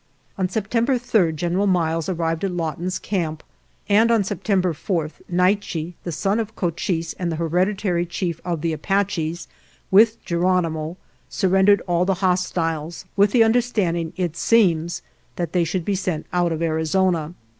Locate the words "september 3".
0.49-1.31